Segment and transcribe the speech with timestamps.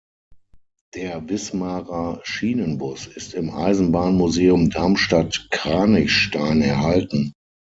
[0.95, 7.33] Der Wismarer Schienenbus ist im Eisenbahnmuseum Darmstadt-Kranichstein erhalten.